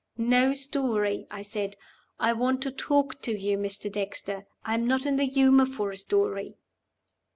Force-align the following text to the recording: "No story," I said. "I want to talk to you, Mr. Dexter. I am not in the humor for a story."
"No 0.17 0.51
story," 0.51 1.27
I 1.29 1.43
said. 1.43 1.77
"I 2.19 2.33
want 2.33 2.63
to 2.63 2.71
talk 2.71 3.21
to 3.21 3.37
you, 3.39 3.55
Mr. 3.55 3.91
Dexter. 3.91 4.47
I 4.65 4.73
am 4.73 4.87
not 4.87 5.05
in 5.05 5.17
the 5.17 5.25
humor 5.27 5.67
for 5.67 5.91
a 5.91 5.95
story." 5.95 6.55